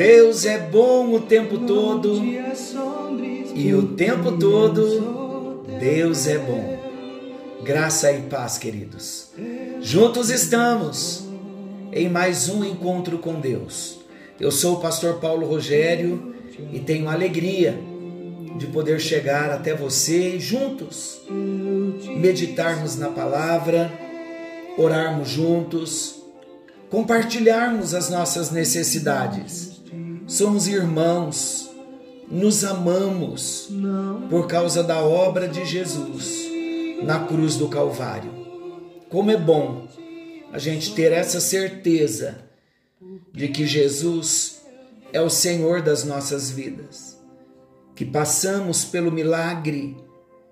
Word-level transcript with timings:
Deus 0.00 0.46
é 0.46 0.56
bom 0.56 1.12
o 1.12 1.20
tempo 1.20 1.58
todo 1.58 2.24
e 3.54 3.74
o 3.74 3.88
tempo 3.88 4.32
todo 4.38 5.62
Deus 5.78 6.26
é 6.26 6.38
bom. 6.38 6.78
Graça 7.62 8.10
e 8.10 8.22
paz, 8.22 8.56
queridos. 8.56 9.28
Juntos 9.82 10.30
estamos 10.30 11.28
em 11.92 12.08
mais 12.08 12.48
um 12.48 12.64
encontro 12.64 13.18
com 13.18 13.38
Deus. 13.38 14.00
Eu 14.40 14.50
sou 14.50 14.76
o 14.76 14.80
pastor 14.80 15.20
Paulo 15.20 15.46
Rogério 15.46 16.34
e 16.72 16.78
tenho 16.78 17.06
alegria 17.06 17.78
de 18.56 18.68
poder 18.68 18.98
chegar 19.00 19.50
até 19.50 19.74
você 19.74 20.36
e 20.36 20.40
juntos 20.40 21.20
meditarmos 22.16 22.96
na 22.96 23.10
palavra, 23.10 23.92
orarmos 24.78 25.28
juntos, 25.28 26.22
compartilharmos 26.88 27.94
as 27.94 28.08
nossas 28.08 28.50
necessidades. 28.50 29.69
Somos 30.30 30.68
irmãos, 30.68 31.68
nos 32.30 32.62
amamos 32.62 33.68
por 34.30 34.46
causa 34.46 34.80
da 34.80 35.02
obra 35.04 35.48
de 35.48 35.64
Jesus 35.64 36.46
na 37.02 37.26
cruz 37.26 37.56
do 37.56 37.66
Calvário. 37.66 38.30
Como 39.08 39.32
é 39.32 39.36
bom 39.36 39.88
a 40.52 40.58
gente 40.60 40.94
ter 40.94 41.10
essa 41.10 41.40
certeza 41.40 42.44
de 43.32 43.48
que 43.48 43.66
Jesus 43.66 44.60
é 45.12 45.20
o 45.20 45.28
Senhor 45.28 45.82
das 45.82 46.04
nossas 46.04 46.48
vidas, 46.48 47.18
que 47.96 48.04
passamos 48.04 48.84
pelo 48.84 49.10
milagre, 49.10 49.96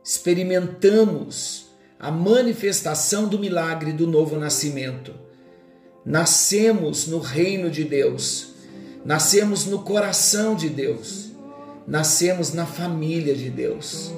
experimentamos 0.03 1.69
a 2.01 2.11
manifestação 2.11 3.29
do 3.29 3.39
milagre 3.39 3.93
do 3.93 4.09
novo 4.09 4.37
nascimento. 4.37 5.15
Nascemos 6.05 7.07
no 7.07 7.21
reino 7.21 7.71
de 7.71 7.85
Deus, 7.85 8.58
nascemos 9.09 9.65
no 9.65 9.79
coração 9.79 10.55
de 10.55 10.69
Deus, 10.69 11.31
nascemos 11.87 12.53
na 12.53 12.67
família 12.67 13.35
de 13.35 13.49
Deus 13.49 14.13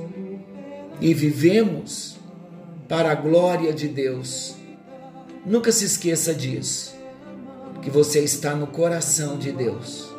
e 1.01 1.15
vivemos 1.15 2.17
para 2.89 3.13
a 3.13 3.15
glória 3.15 3.73
de 3.73 3.87
Deus. 3.87 4.57
Nunca 5.47 5.71
se 5.71 5.85
esqueça 5.85 6.35
disso, 6.35 6.93
que 7.81 7.89
você 7.89 8.19
está 8.25 8.57
no 8.57 8.67
coração 8.67 9.39
de 9.39 9.53
Deus. 9.53 10.13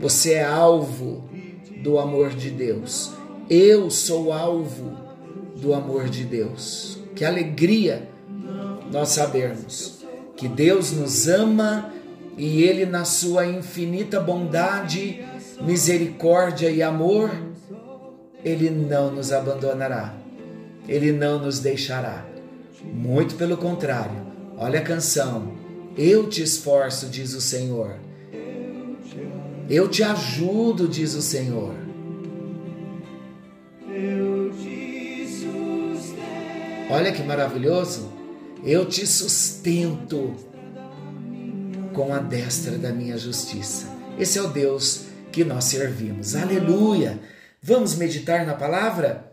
Você 0.00 0.34
é 0.34 0.44
alvo 0.44 1.28
do 1.82 1.98
amor 1.98 2.30
de 2.30 2.50
Deus. 2.50 3.10
Eu 3.50 3.90
sou 3.90 4.32
alvo 4.32 4.96
do 5.56 5.74
amor 5.74 6.08
de 6.08 6.22
Deus. 6.22 7.00
Que 7.16 7.24
alegria 7.24 8.08
nós 8.92 9.08
sabermos 9.08 10.04
que 10.36 10.46
Deus 10.46 10.92
nos 10.92 11.26
ama 11.26 11.92
e 12.36 12.62
Ele, 12.62 12.86
na 12.86 13.04
sua 13.04 13.46
infinita 13.46 14.18
bondade, 14.20 15.24
misericórdia 15.60 16.70
e 16.70 16.82
amor, 16.82 17.30
Ele 18.44 18.70
não 18.70 19.10
nos 19.10 19.32
abandonará, 19.32 20.14
Ele 20.88 21.12
não 21.12 21.38
nos 21.38 21.58
deixará. 21.58 22.26
Muito 22.82 23.36
pelo 23.36 23.56
contrário, 23.56 24.16
olha 24.56 24.80
a 24.80 24.82
canção. 24.82 25.52
Eu 25.96 26.28
te 26.28 26.42
esforço, 26.42 27.06
diz 27.06 27.34
o 27.34 27.40
Senhor. 27.40 27.96
Eu 29.68 29.88
te 29.88 30.02
ajudo, 30.02 30.88
diz 30.88 31.14
o 31.14 31.22
Senhor. 31.22 31.74
Olha 36.90 37.12
que 37.12 37.22
maravilhoso. 37.22 38.10
Eu 38.64 38.86
te 38.86 39.06
sustento 39.06 40.34
com 41.92 42.12
a 42.12 42.18
destra 42.18 42.78
da 42.78 42.90
minha 42.90 43.18
justiça. 43.18 43.86
Esse 44.18 44.38
é 44.38 44.42
o 44.42 44.48
Deus 44.48 45.06
que 45.30 45.44
nós 45.44 45.64
servimos. 45.64 46.34
Aleluia! 46.34 47.20
Vamos 47.62 47.94
meditar 47.94 48.44
na 48.46 48.54
palavra? 48.54 49.32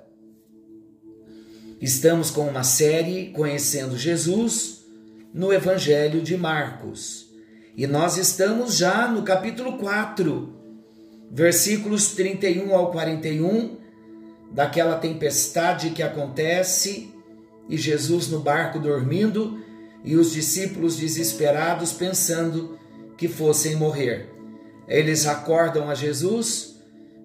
Estamos 1.82 2.30
com 2.30 2.48
uma 2.48 2.64
série 2.64 3.32
Conhecendo 3.32 3.98
Jesus 3.98 4.86
no 5.34 5.54
Evangelho 5.54 6.22
de 6.22 6.36
Marcos. 6.38 7.30
E 7.76 7.88
nós 7.88 8.18
estamos 8.18 8.76
já 8.76 9.08
no 9.08 9.24
capítulo 9.24 9.78
4, 9.78 10.54
versículos 11.32 12.12
31 12.12 12.76
ao 12.76 12.92
41, 12.92 13.78
daquela 14.52 14.98
tempestade 14.98 15.92
que 15.92 16.04
acontece 16.04 17.14
e 17.70 17.78
Jesus 17.78 18.28
no 18.28 18.40
barco 18.40 18.80
dormindo 18.80 19.64
e 20.04 20.16
os 20.16 20.32
discípulos 20.32 20.98
desesperados 20.98 21.92
pensando 21.92 22.78
que 23.18 23.28
fossem 23.28 23.76
morrer. 23.76 24.30
Eles 24.88 25.28
acordam 25.28 25.90
a 25.90 25.96
Jesus, 25.96 26.80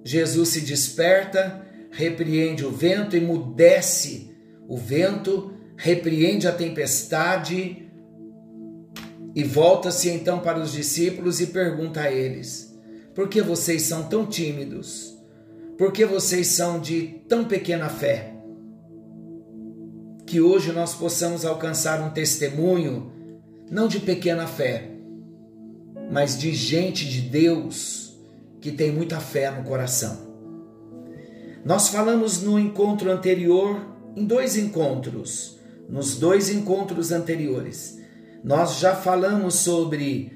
Jesus 0.05 0.51
se 0.51 0.61
desperta, 0.61 1.65
repreende 1.91 2.65
o 2.65 2.71
vento, 2.71 3.17
emudece 3.17 4.31
o 4.69 4.77
vento, 4.77 5.55
repreende 5.77 6.47
a 6.47 6.53
tempestade 6.53 7.89
e 9.35 9.43
volta-se 9.43 10.11
então 10.11 10.39
para 10.41 10.61
os 10.61 10.73
discípulos 10.73 11.41
e 11.41 11.47
pergunta 11.47 12.03
a 12.03 12.12
eles: 12.12 12.77
Por 13.15 13.29
que 13.29 13.41
vocês 13.41 13.83
são 13.83 14.05
tão 14.05 14.27
tímidos? 14.27 15.15
Por 15.77 15.91
que 15.91 16.05
vocês 16.05 16.49
são 16.49 16.79
de 16.79 17.21
tão 17.29 17.45
pequena 17.45 17.89
fé? 17.89 18.34
Que 20.34 20.41
hoje 20.41 20.72
nós 20.72 20.97
possamos 20.97 21.45
alcançar 21.45 22.03
um 22.03 22.11
testemunho, 22.11 23.12
não 23.71 23.87
de 23.87 24.00
pequena 24.00 24.49
fé, 24.49 24.91
mas 26.11 26.37
de 26.37 26.53
gente 26.53 27.09
de 27.09 27.21
Deus 27.21 28.19
que 28.61 28.73
tem 28.73 28.91
muita 28.91 29.21
fé 29.21 29.49
no 29.53 29.62
coração. 29.62 30.34
Nós 31.65 31.87
falamos 31.87 32.43
no 32.43 32.59
encontro 32.59 33.12
anterior, 33.12 33.81
em 34.17 34.25
dois 34.25 34.56
encontros, 34.56 35.56
nos 35.89 36.17
dois 36.17 36.50
encontros 36.50 37.12
anteriores, 37.12 38.00
nós 38.43 38.81
já 38.81 38.93
falamos 38.93 39.55
sobre 39.55 40.33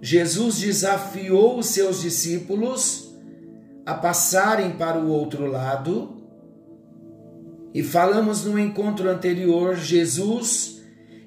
Jesus 0.00 0.56
desafiou 0.56 1.58
os 1.58 1.66
seus 1.66 2.00
discípulos 2.00 3.14
a 3.84 3.92
passarem 3.92 4.70
para 4.70 4.98
o 4.98 5.10
outro 5.10 5.44
lado 5.44 6.17
e 7.74 7.82
falamos 7.82 8.44
no 8.44 8.58
encontro 8.58 9.08
anterior 9.08 9.76
Jesus 9.76 10.80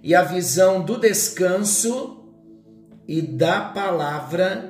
e 0.03 0.15
a 0.15 0.23
visão 0.23 0.83
do 0.83 0.97
descanso 0.97 2.23
e 3.07 3.21
da 3.21 3.61
palavra 3.61 4.69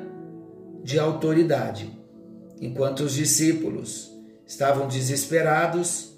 de 0.84 1.00
autoridade. 1.00 1.92
Enquanto 2.60 3.02
os 3.02 3.14
discípulos 3.14 4.12
estavam 4.46 4.88
desesperados, 4.88 6.12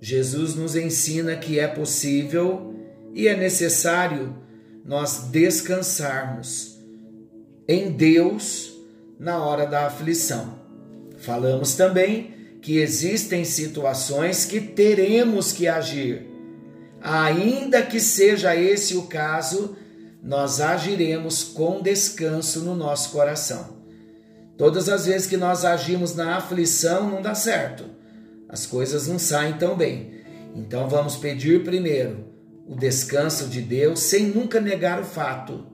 Jesus 0.00 0.54
nos 0.54 0.74
ensina 0.76 1.36
que 1.36 1.58
é 1.58 1.68
possível 1.68 2.74
e 3.14 3.28
é 3.28 3.36
necessário 3.36 4.36
nós 4.84 5.28
descansarmos 5.30 6.78
em 7.66 7.90
Deus 7.90 8.74
na 9.18 9.42
hora 9.42 9.66
da 9.66 9.86
aflição. 9.86 10.58
Falamos 11.18 11.74
também 11.74 12.33
que 12.64 12.78
existem 12.78 13.44
situações 13.44 14.46
que 14.46 14.58
teremos 14.58 15.52
que 15.52 15.68
agir. 15.68 16.26
Ainda 16.98 17.82
que 17.82 18.00
seja 18.00 18.56
esse 18.56 18.96
o 18.96 19.02
caso, 19.02 19.76
nós 20.22 20.62
agiremos 20.62 21.44
com 21.44 21.82
descanso 21.82 22.60
no 22.60 22.74
nosso 22.74 23.10
coração. 23.10 23.76
Todas 24.56 24.88
as 24.88 25.04
vezes 25.04 25.26
que 25.26 25.36
nós 25.36 25.62
agimos 25.62 26.14
na 26.14 26.38
aflição, 26.38 27.10
não 27.10 27.20
dá 27.20 27.34
certo. 27.34 27.84
As 28.48 28.64
coisas 28.64 29.08
não 29.08 29.18
saem 29.18 29.58
tão 29.58 29.76
bem. 29.76 30.22
Então 30.54 30.88
vamos 30.88 31.16
pedir 31.16 31.64
primeiro 31.64 32.24
o 32.66 32.74
descanso 32.74 33.46
de 33.46 33.60
Deus 33.60 34.00
sem 34.00 34.28
nunca 34.28 34.58
negar 34.58 35.02
o 35.02 35.04
fato. 35.04 35.66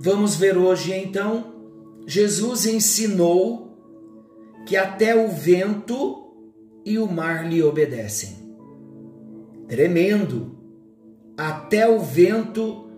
Vamos 0.00 0.36
ver 0.36 0.56
hoje 0.56 0.94
então, 0.94 1.52
Jesus 2.06 2.64
ensinou 2.64 3.67
que 4.68 4.76
até 4.76 5.16
o 5.16 5.30
vento 5.30 6.26
e 6.84 6.98
o 6.98 7.06
mar 7.06 7.48
lhe 7.48 7.62
obedecem. 7.62 8.36
Tremendo! 9.66 10.58
Até 11.38 11.88
o 11.88 12.00
vento 12.00 12.90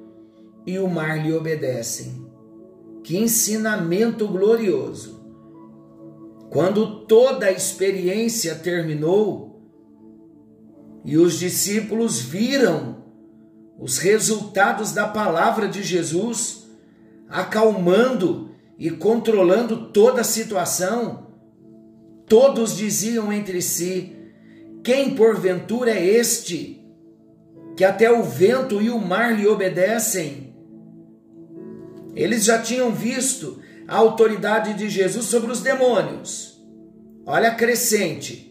e 0.66 0.80
o 0.80 0.88
mar 0.88 1.24
lhe 1.24 1.32
obedecem. 1.32 2.26
Que 3.04 3.16
ensinamento 3.16 4.26
glorioso! 4.26 5.24
Quando 6.50 7.04
toda 7.04 7.46
a 7.46 7.52
experiência 7.52 8.56
terminou 8.56 9.62
e 11.04 11.16
os 11.16 11.38
discípulos 11.38 12.18
viram 12.18 13.04
os 13.78 13.98
resultados 13.98 14.90
da 14.90 15.06
palavra 15.06 15.68
de 15.68 15.84
Jesus, 15.84 16.68
acalmando 17.28 18.50
e 18.76 18.90
controlando 18.90 19.92
toda 19.92 20.22
a 20.22 20.24
situação, 20.24 21.29
todos 22.30 22.76
diziam 22.76 23.30
entre 23.32 23.60
si: 23.60 24.16
Quem 24.84 25.16
porventura 25.16 25.90
é 25.90 26.06
este 26.06 26.80
que 27.76 27.84
até 27.84 28.10
o 28.10 28.22
vento 28.22 28.80
e 28.80 28.88
o 28.88 28.98
mar 28.98 29.36
lhe 29.36 29.46
obedecem? 29.46 30.54
Eles 32.14 32.44
já 32.44 32.62
tinham 32.62 32.92
visto 32.92 33.60
a 33.86 33.96
autoridade 33.96 34.74
de 34.74 34.88
Jesus 34.88 35.26
sobre 35.26 35.50
os 35.50 35.60
demônios. 35.60 36.62
Olha 37.26 37.54
crescente. 37.54 38.46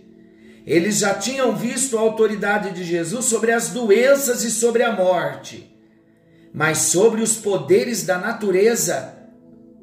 Eles 0.66 1.00
já 1.00 1.14
tinham 1.14 1.56
visto 1.56 1.98
a 1.98 2.02
autoridade 2.02 2.72
de 2.74 2.84
Jesus 2.84 3.26
sobre 3.26 3.52
as 3.52 3.70
doenças 3.70 4.44
e 4.44 4.52
sobre 4.52 4.84
a 4.84 4.92
morte. 4.92 5.74
Mas 6.54 6.80
sobre 6.80 7.22
os 7.22 7.38
poderes 7.38 8.06
da 8.06 8.18
natureza, 8.18 9.18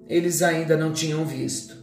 eles 0.09 0.43
ainda 0.43 0.77
não 0.77 0.93
tinham 0.93 1.25
visto. 1.25 1.77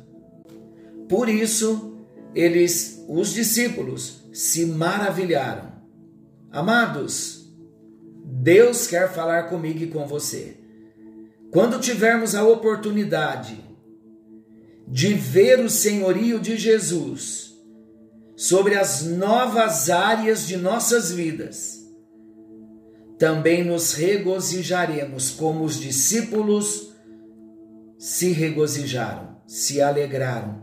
Por 1.09 1.27
isso, 1.27 1.92
eles, 2.35 3.03
os 3.07 3.33
discípulos, 3.33 4.23
se 4.33 4.65
maravilharam. 4.65 5.73
Amados, 6.51 7.43
Deus 8.25 8.87
quer 8.87 9.11
falar 9.11 9.43
comigo 9.43 9.83
e 9.83 9.87
com 9.87 10.07
você. 10.07 10.57
Quando 11.51 11.79
tivermos 11.79 12.33
a 12.33 12.43
oportunidade 12.43 13.63
de 14.87 15.13
ver 15.13 15.59
o 15.59 15.69
senhorio 15.69 16.39
de 16.39 16.57
Jesus 16.57 17.53
sobre 18.35 18.75
as 18.75 19.03
novas 19.03 19.89
áreas 19.89 20.47
de 20.47 20.57
nossas 20.57 21.11
vidas, 21.11 21.83
também 23.19 23.63
nos 23.63 23.93
regozijaremos 23.93 25.29
como 25.29 25.63
os 25.63 25.79
discípulos 25.79 26.91
se 27.97 28.31
regozijaram, 28.31 29.41
se 29.47 29.81
alegraram. 29.81 30.62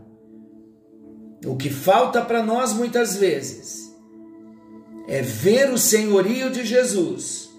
O 1.45 1.55
que 1.55 1.69
falta 1.69 2.21
para 2.21 2.43
nós 2.43 2.73
muitas 2.73 3.15
vezes 3.15 3.91
é 5.07 5.21
ver 5.21 5.71
o 5.71 5.77
senhorio 5.77 6.51
de 6.51 6.63
Jesus 6.63 7.49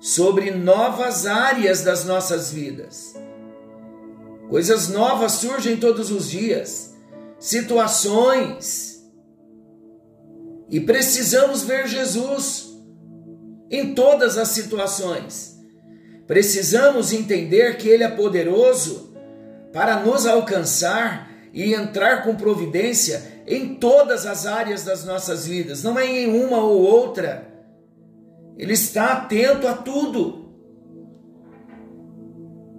sobre 0.00 0.50
novas 0.50 1.26
áreas 1.26 1.82
das 1.82 2.04
nossas 2.04 2.50
vidas. 2.52 3.14
Coisas 4.48 4.88
novas 4.88 5.32
surgem 5.32 5.76
todos 5.76 6.10
os 6.10 6.28
dias, 6.28 6.94
situações. 7.38 9.04
E 10.68 10.80
precisamos 10.80 11.62
ver 11.62 11.86
Jesus 11.86 12.76
em 13.70 13.94
todas 13.94 14.36
as 14.36 14.48
situações. 14.48 15.56
Precisamos 16.26 17.12
entender 17.12 17.76
que 17.76 17.88
Ele 17.88 18.02
é 18.02 18.08
poderoso 18.08 19.14
para 19.72 20.00
nos 20.00 20.26
alcançar 20.26 21.30
e 21.56 21.74
entrar 21.74 22.22
com 22.22 22.36
providência 22.36 23.42
em 23.48 23.74
todas 23.74 24.26
as 24.26 24.46
áreas 24.46 24.84
das 24.84 25.04
nossas 25.04 25.48
vidas, 25.48 25.82
não 25.82 25.98
é 25.98 26.06
em 26.06 26.28
uma 26.28 26.58
ou 26.58 26.82
outra 26.82 27.56
ele 28.56 28.72
está 28.72 29.12
atento 29.12 29.68
a 29.68 29.74
tudo. 29.74 30.46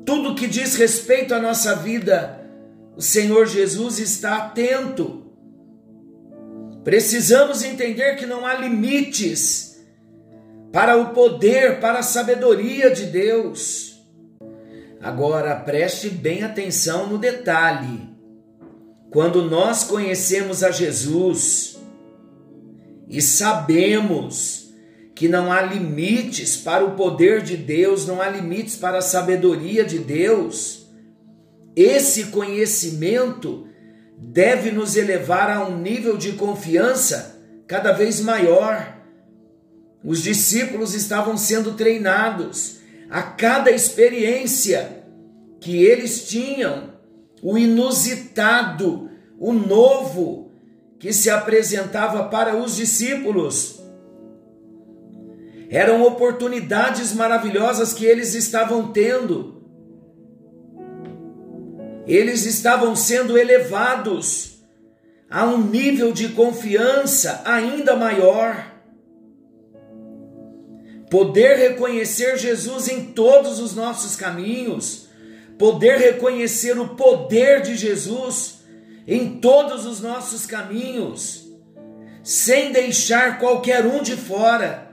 Tudo 0.05 0.35
que 0.35 0.47
diz 0.47 0.75
respeito 0.75 1.35
à 1.35 1.39
nossa 1.39 1.75
vida, 1.75 2.49
o 2.95 3.01
Senhor 3.01 3.45
Jesus 3.45 3.99
está 3.99 4.37
atento. 4.37 5.25
Precisamos 6.83 7.63
entender 7.63 8.15
que 8.15 8.25
não 8.25 8.45
há 8.45 8.55
limites 8.55 9.85
para 10.71 10.97
o 10.97 11.13
poder, 11.13 11.79
para 11.79 11.99
a 11.99 12.03
sabedoria 12.03 12.89
de 12.89 13.05
Deus. 13.05 14.01
Agora 15.01 15.55
preste 15.55 16.09
bem 16.09 16.43
atenção 16.43 17.07
no 17.07 17.17
detalhe. 17.17 18.06
Quando 19.09 19.43
nós 19.43 19.83
conhecemos 19.83 20.63
a 20.63 20.71
Jesus 20.71 21.77
e 23.09 23.21
sabemos 23.21 24.67
que 25.15 25.27
não 25.27 25.51
há 25.51 25.61
limites 25.61 26.57
para 26.57 26.85
o 26.85 26.95
poder 26.95 27.41
de 27.41 27.57
Deus, 27.57 28.05
não 28.05 28.21
há 28.21 28.29
limites 28.29 28.75
para 28.75 28.99
a 28.99 29.01
sabedoria 29.01 29.83
de 29.83 29.97
Deus. 29.97 30.87
Esse 31.75 32.25
conhecimento 32.25 33.67
deve 34.17 34.71
nos 34.71 34.95
elevar 34.95 35.49
a 35.49 35.67
um 35.67 35.79
nível 35.79 36.17
de 36.17 36.33
confiança 36.33 37.39
cada 37.65 37.91
vez 37.93 38.19
maior. 38.19 38.97
Os 40.03 40.21
discípulos 40.21 40.93
estavam 40.93 41.37
sendo 41.37 41.73
treinados 41.73 42.77
a 43.09 43.21
cada 43.21 43.71
experiência 43.71 45.03
que 45.59 45.83
eles 45.83 46.27
tinham, 46.27 46.93
o 47.41 47.57
inusitado, 47.57 49.09
o 49.39 49.53
novo 49.53 50.51
que 50.99 51.13
se 51.13 51.29
apresentava 51.29 52.23
para 52.25 52.55
os 52.55 52.75
discípulos 52.75 53.77
eram 55.69 56.03
oportunidades 56.03 57.13
maravilhosas 57.13 57.93
que 57.93 58.05
eles 58.05 58.33
estavam 58.33 58.91
tendo. 58.91 59.57
Eles 62.07 62.45
estavam 62.45 62.95
sendo 62.95 63.37
elevados 63.37 64.63
a 65.29 65.45
um 65.45 65.57
nível 65.57 66.13
de 66.13 66.29
confiança 66.29 67.41
ainda 67.43 67.97
maior. 67.97 68.75
Poder 71.09 71.57
reconhecer 71.57 72.37
Jesus 72.37 72.87
em 72.87 73.11
todos 73.11 73.59
os 73.59 73.75
nossos 73.75 74.15
caminhos, 74.15 75.06
poder 75.57 75.97
reconhecer 75.97 76.77
o 76.79 76.89
poder 76.89 77.61
de 77.61 77.75
Jesus 77.75 78.61
em 79.07 79.39
todos 79.39 79.85
os 79.85 80.01
nossos 80.01 80.45
caminhos, 80.45 81.47
sem 82.23 82.71
deixar 82.71 83.39
qualquer 83.39 83.85
um 83.85 84.01
de 84.01 84.15
fora 84.15 84.87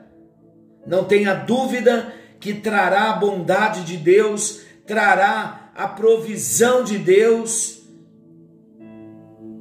não 0.87 1.05
tenha 1.05 1.35
dúvida 1.35 2.13
que 2.39 2.55
trará 2.55 3.11
a 3.11 3.17
bondade 3.17 3.85
de 3.85 3.97
Deus, 3.97 4.61
trará 4.87 5.71
a 5.75 5.89
provisão 5.89 6.85
de 6.85 6.99
Deus, 6.99 7.83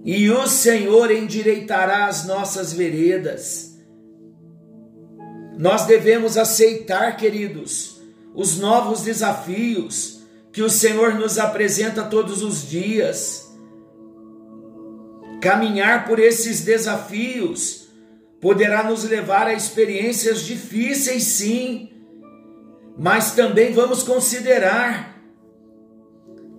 e 0.04 0.30
o 0.30 0.48
Senhor 0.48 1.10
endireitará 1.12 2.08
as 2.08 2.26
nossas 2.26 2.74
veredas. 2.74 3.80
Nós 5.58 5.86
devemos 5.86 6.38
aceitar, 6.38 7.16
queridos, 7.16 8.02
os 8.36 8.60
novos 8.60 9.04
desafios 9.04 10.23
que 10.54 10.62
o 10.62 10.70
Senhor 10.70 11.16
nos 11.16 11.40
apresenta 11.40 12.04
todos 12.04 12.44
os 12.44 12.70
dias. 12.70 13.52
Caminhar 15.42 16.06
por 16.06 16.20
esses 16.20 16.62
desafios 16.62 17.90
poderá 18.40 18.84
nos 18.84 19.04
levar 19.04 19.48
a 19.48 19.54
experiências 19.54 20.44
difíceis, 20.44 21.24
sim, 21.24 21.90
mas 22.98 23.32
também 23.32 23.74
vamos 23.74 24.04
considerar 24.04 25.12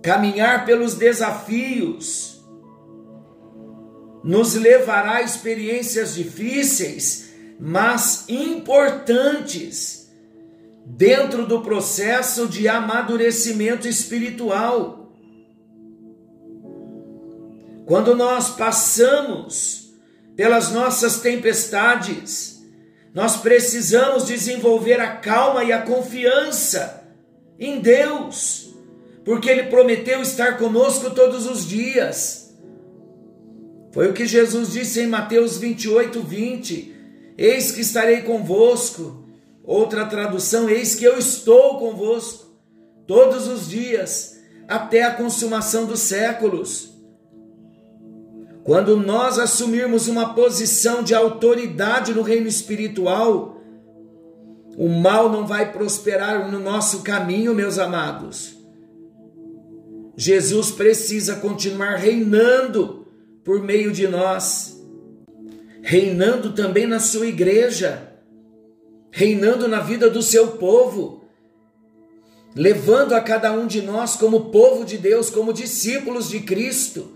caminhar 0.03 0.65
pelos 0.65 0.93
desafios 0.93 2.35
nos 4.23 4.55
levará 4.55 5.15
a 5.15 5.21
experiências 5.21 6.13
difíceis, 6.15 7.33
mas 7.59 8.25
importantes 8.27 10.04
dentro 10.85 11.45
do 11.45 11.61
processo 11.61 12.47
de 12.47 12.67
amadurecimento 12.67 13.87
espiritual. 13.87 15.13
Quando 17.85 18.15
nós 18.15 18.49
passamos 18.51 19.85
pelas 20.35 20.71
nossas 20.71 21.19
tempestades. 21.19 22.61
Nós 23.13 23.37
precisamos 23.37 24.25
desenvolver 24.25 24.99
a 24.99 25.15
calma 25.15 25.63
e 25.63 25.71
a 25.71 25.81
confiança 25.81 27.03
em 27.57 27.79
Deus, 27.79 28.75
porque 29.23 29.49
Ele 29.49 29.63
prometeu 29.63 30.21
estar 30.21 30.57
conosco 30.57 31.11
todos 31.11 31.45
os 31.45 31.65
dias. 31.65 32.53
Foi 33.93 34.09
o 34.09 34.13
que 34.13 34.25
Jesus 34.25 34.73
disse 34.73 34.99
em 34.99 35.07
Mateus 35.07 35.57
28, 35.57 36.21
20: 36.21 36.95
Eis 37.37 37.71
que 37.71 37.79
estarei 37.79 38.21
convosco. 38.23 39.23
Outra 39.65 40.05
tradução: 40.05 40.69
Eis 40.69 40.95
que 40.95 41.05
eu 41.05 41.17
estou 41.17 41.79
convosco 41.79 42.45
todos 43.07 43.47
os 43.47 43.67
dias, 43.67 44.39
até 44.67 45.03
a 45.03 45.13
consumação 45.13 45.85
dos 45.85 45.99
séculos. 45.99 46.93
Quando 48.63 48.97
nós 48.97 49.37
assumirmos 49.37 50.07
uma 50.07 50.33
posição 50.33 51.03
de 51.03 51.13
autoridade 51.13 52.13
no 52.13 52.23
reino 52.23 52.47
espiritual, 52.47 53.61
o 54.75 54.89
mal 54.89 55.31
não 55.31 55.45
vai 55.45 55.71
prosperar 55.71 56.51
no 56.51 56.59
nosso 56.59 57.03
caminho, 57.03 57.53
meus 57.53 57.77
amados. 57.77 58.57
Jesus 60.17 60.71
precisa 60.71 61.35
continuar 61.35 61.95
reinando 61.95 63.05
por 63.43 63.61
meio 63.61 63.91
de 63.91 64.07
nós, 64.07 64.81
reinando 65.81 66.53
também 66.53 66.87
na 66.87 66.99
sua 66.99 67.27
igreja, 67.27 68.14
reinando 69.15 69.65
na 69.65 69.79
vida 69.79 70.09
do 70.09 70.21
seu 70.21 70.57
povo, 70.57 71.23
levando 72.53 73.15
a 73.15 73.21
cada 73.21 73.49
um 73.53 73.65
de 73.65 73.81
nós, 73.81 74.17
como 74.17 74.51
povo 74.51 74.83
de 74.83 74.97
Deus, 74.97 75.29
como 75.29 75.53
discípulos 75.53 76.27
de 76.27 76.41
Cristo, 76.41 77.13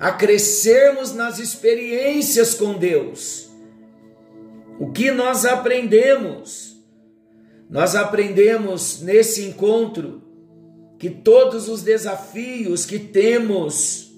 a 0.00 0.10
crescermos 0.10 1.12
nas 1.12 1.38
experiências 1.38 2.54
com 2.54 2.78
Deus. 2.78 3.50
O 4.80 4.90
que 4.90 5.10
nós 5.10 5.44
aprendemos? 5.44 6.82
Nós 7.68 7.94
aprendemos 7.94 9.02
nesse 9.02 9.44
encontro 9.44 10.22
que 10.98 11.10
todos 11.10 11.68
os 11.68 11.82
desafios 11.82 12.86
que 12.86 12.98
temos 12.98 14.14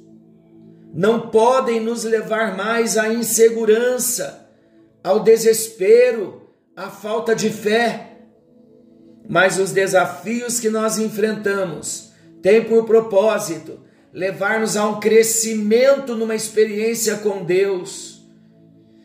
não 0.95 1.29
podem 1.29 1.81
nos 1.81 2.05
levar 2.05 2.57
mais 2.57 2.97
à 2.97 3.13
insegurança, 3.13 4.49
ao 5.03 5.19
desespero, 5.19 6.46
à 6.77 6.91
falta 6.91 7.35
de 7.35 7.49
fé. 7.49 8.13
Mas 9.29 9.59
os 9.59 9.73
desafios 9.73 10.61
que 10.61 10.69
nós 10.69 10.99
enfrentamos 10.99 12.13
têm 12.43 12.63
por 12.63 12.85
propósito 12.85 13.81
levar-nos 14.13 14.77
a 14.77 14.89
um 14.89 15.01
crescimento 15.01 16.15
numa 16.15 16.35
experiência 16.35 17.17
com 17.17 17.45
Deus. 17.45 18.25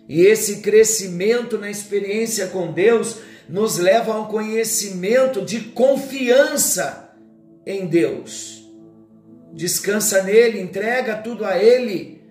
E 0.07 0.21
esse 0.21 0.57
crescimento 0.57 1.57
na 1.57 1.71
experiência 1.71 2.47
com 2.47 2.71
Deus 2.71 3.17
nos 3.49 3.77
leva 3.77 4.13
a 4.13 4.19
um 4.19 4.25
conhecimento 4.25 5.41
de 5.41 5.59
confiança 5.59 7.13
em 7.65 7.87
Deus. 7.87 8.69
Descansa 9.53 10.23
nele, 10.23 10.61
entrega 10.61 11.17
tudo 11.17 11.45
a 11.45 11.57
ele. 11.57 12.21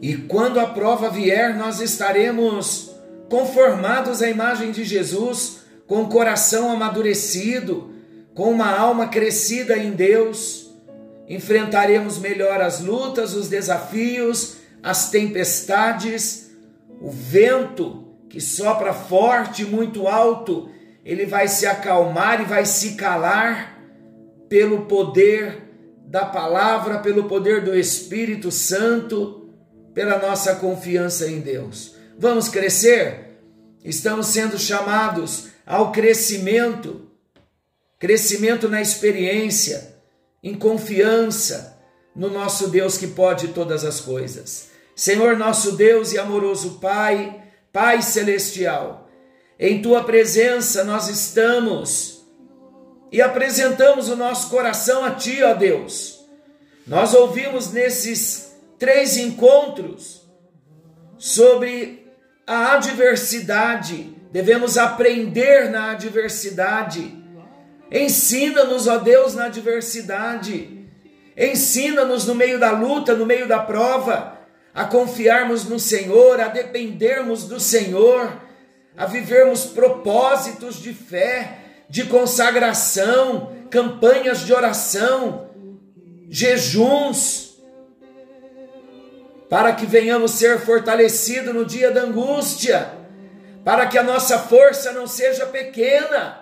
E 0.00 0.16
quando 0.16 0.60
a 0.60 0.66
prova 0.66 1.10
vier, 1.10 1.56
nós 1.56 1.80
estaremos 1.80 2.94
conformados 3.28 4.22
à 4.22 4.28
imagem 4.28 4.70
de 4.70 4.84
Jesus, 4.84 5.60
com 5.86 6.02
o 6.02 6.08
coração 6.08 6.70
amadurecido, 6.70 7.90
com 8.34 8.50
uma 8.50 8.70
alma 8.70 9.08
crescida 9.08 9.76
em 9.76 9.92
Deus. 9.92 10.70
Enfrentaremos 11.28 12.18
melhor 12.18 12.60
as 12.60 12.80
lutas, 12.80 13.34
os 13.34 13.48
desafios, 13.48 14.56
as 14.82 15.10
tempestades, 15.10 16.50
o 17.00 17.10
vento 17.10 18.04
que 18.28 18.40
sopra 18.40 18.92
forte 18.92 19.64
muito 19.64 20.08
alto, 20.08 20.68
ele 21.04 21.24
vai 21.24 21.46
se 21.46 21.66
acalmar 21.66 22.40
e 22.40 22.44
vai 22.44 22.66
se 22.66 22.94
calar 22.94 23.78
pelo 24.48 24.86
poder 24.86 25.62
da 26.06 26.24
palavra, 26.26 26.98
pelo 26.98 27.24
poder 27.24 27.62
do 27.62 27.76
Espírito 27.76 28.50
Santo, 28.50 29.50
pela 29.92 30.18
nossa 30.18 30.56
confiança 30.56 31.30
em 31.30 31.40
Deus. 31.40 31.93
Vamos 32.18 32.48
crescer? 32.48 33.40
Estamos 33.84 34.28
sendo 34.28 34.58
chamados 34.58 35.48
ao 35.66 35.90
crescimento, 35.90 37.10
crescimento 37.98 38.68
na 38.68 38.80
experiência, 38.80 39.96
em 40.42 40.54
confiança 40.54 41.78
no 42.14 42.30
nosso 42.30 42.68
Deus 42.68 42.96
que 42.96 43.08
pode 43.08 43.48
todas 43.48 43.84
as 43.84 44.00
coisas. 44.00 44.68
Senhor 44.94 45.36
nosso 45.36 45.72
Deus 45.72 46.12
e 46.12 46.18
amoroso 46.18 46.78
Pai, 46.80 47.42
Pai 47.72 48.00
celestial, 48.00 49.10
em 49.58 49.82
tua 49.82 50.04
presença 50.04 50.84
nós 50.84 51.08
estamos 51.08 52.24
e 53.10 53.20
apresentamos 53.20 54.08
o 54.08 54.16
nosso 54.16 54.48
coração 54.50 55.04
a 55.04 55.10
Ti, 55.10 55.42
ó 55.42 55.52
Deus. 55.52 56.24
Nós 56.86 57.12
ouvimos 57.12 57.72
nesses 57.72 58.52
três 58.78 59.16
encontros 59.16 60.22
sobre 61.18 62.03
a 62.46 62.74
adversidade, 62.74 64.16
devemos 64.30 64.76
aprender 64.76 65.70
na 65.70 65.92
adversidade. 65.92 67.22
Ensina-nos, 67.90 68.86
ó 68.86 68.98
Deus, 68.98 69.34
na 69.34 69.46
adversidade. 69.46 70.88
Ensina-nos 71.36 72.26
no 72.26 72.34
meio 72.34 72.58
da 72.58 72.70
luta, 72.70 73.14
no 73.14 73.26
meio 73.26 73.46
da 73.48 73.58
prova, 73.58 74.38
a 74.74 74.84
confiarmos 74.84 75.64
no 75.64 75.78
Senhor, 75.78 76.40
a 76.40 76.48
dependermos 76.48 77.44
do 77.44 77.60
Senhor, 77.60 78.40
a 78.96 79.06
vivermos 79.06 79.64
propósitos 79.64 80.76
de 80.76 80.92
fé 80.92 81.58
de 81.88 82.04
consagração, 82.04 83.56
campanhas 83.70 84.40
de 84.40 84.52
oração, 84.52 85.50
jejuns, 86.28 87.43
para 89.54 89.72
que 89.72 89.86
venhamos 89.86 90.32
ser 90.32 90.58
fortalecidos 90.58 91.54
no 91.54 91.64
dia 91.64 91.92
da 91.92 92.00
angústia, 92.00 92.90
para 93.64 93.86
que 93.86 93.96
a 93.96 94.02
nossa 94.02 94.36
força 94.36 94.90
não 94.90 95.06
seja 95.06 95.46
pequena, 95.46 96.40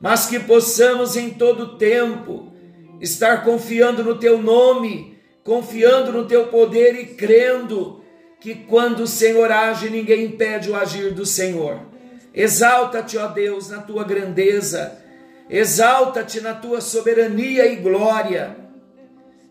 mas 0.00 0.26
que 0.26 0.40
possamos 0.40 1.14
em 1.14 1.30
todo 1.30 1.78
tempo 1.78 2.52
estar 3.00 3.44
confiando 3.44 4.02
no 4.02 4.18
teu 4.18 4.42
nome, 4.42 5.16
confiando 5.44 6.10
no 6.10 6.26
teu 6.26 6.48
poder 6.48 6.96
e 6.96 7.06
crendo 7.14 8.02
que 8.40 8.52
quando 8.52 9.04
o 9.04 9.06
Senhor 9.06 9.52
age, 9.52 9.88
ninguém 9.88 10.24
impede 10.24 10.72
o 10.72 10.74
agir 10.74 11.14
do 11.14 11.24
Senhor. 11.24 11.82
Exalta-te, 12.34 13.16
ó 13.16 13.28
Deus, 13.28 13.70
na 13.70 13.80
tua 13.80 14.02
grandeza, 14.02 14.98
exalta-te 15.48 16.40
na 16.40 16.52
tua 16.52 16.80
soberania 16.80 17.64
e 17.64 17.76
glória, 17.76 18.56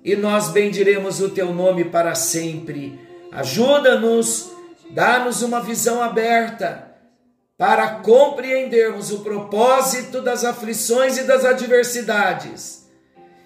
e 0.03 0.15
nós 0.15 0.49
bendiremos 0.49 1.19
o 1.19 1.29
teu 1.29 1.53
nome 1.53 1.85
para 1.85 2.15
sempre. 2.15 2.99
Ajuda-nos, 3.31 4.51
dá-nos 4.89 5.41
uma 5.41 5.61
visão 5.61 6.01
aberta 6.01 6.91
para 7.57 7.87
compreendermos 7.95 9.11
o 9.11 9.19
propósito 9.19 10.21
das 10.21 10.43
aflições 10.43 11.17
e 11.17 11.23
das 11.23 11.45
adversidades 11.45 12.89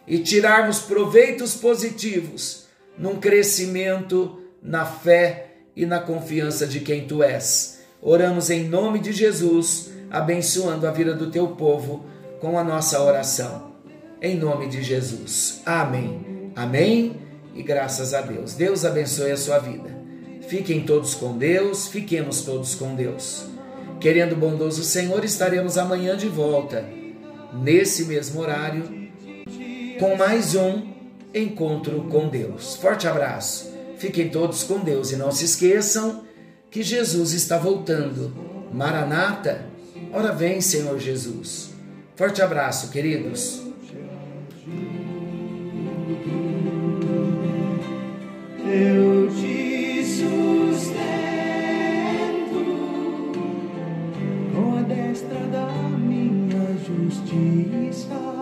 e 0.07 0.19
tirarmos 0.19 0.79
proveitos 0.79 1.55
positivos 1.55 2.65
num 2.97 3.19
crescimento 3.19 4.41
na 4.61 4.85
fé 4.85 5.47
e 5.75 5.85
na 5.85 5.99
confiança 5.99 6.65
de 6.65 6.79
quem 6.79 7.05
tu 7.05 7.21
és. 7.21 7.81
Oramos 8.01 8.49
em 8.49 8.63
nome 8.63 8.99
de 8.99 9.11
Jesus, 9.11 9.91
abençoando 10.09 10.87
a 10.87 10.91
vida 10.91 11.13
do 11.13 11.29
teu 11.29 11.49
povo 11.49 12.05
com 12.39 12.57
a 12.57 12.63
nossa 12.63 13.01
oração. 13.01 13.75
Em 14.21 14.37
nome 14.37 14.69
de 14.69 14.81
Jesus. 14.81 15.61
Amém. 15.65 16.34
Amém. 16.55 17.17
E 17.53 17.61
graças 17.61 18.13
a 18.13 18.21
Deus. 18.21 18.53
Deus 18.53 18.85
abençoe 18.85 19.31
a 19.31 19.37
sua 19.37 19.59
vida. 19.59 19.95
Fiquem 20.47 20.85
todos 20.85 21.15
com 21.15 21.37
Deus, 21.37 21.87
fiquemos 21.87 22.41
todos 22.41 22.75
com 22.75 22.95
Deus. 22.95 23.45
Querendo 23.99 24.33
o 24.33 24.37
bondoso 24.37 24.83
Senhor, 24.83 25.23
estaremos 25.25 25.77
amanhã 25.77 26.15
de 26.15 26.27
volta, 26.27 26.85
nesse 27.53 28.05
mesmo 28.05 28.41
horário, 28.41 28.83
com 29.99 30.15
mais 30.15 30.53
um 30.53 30.83
encontro 31.33 32.03
com 32.11 32.27
Deus. 32.27 32.75
Forte 32.75 33.07
abraço. 33.07 33.73
Fiquem 33.97 34.29
todos 34.29 34.63
com 34.63 34.79
Deus 34.79 35.11
e 35.11 35.15
não 35.15 35.31
se 35.31 35.45
esqueçam 35.45 36.23
que 36.69 36.83
Jesus 36.83 37.31
está 37.31 37.57
voltando. 37.57 38.33
Maranata, 38.71 39.65
ora 40.11 40.31
vem, 40.31 40.61
Senhor 40.61 40.99
Jesus. 40.99 41.71
Forte 42.15 42.41
abraço, 42.41 42.89
queridos. 42.89 43.64
Com 57.35 58.34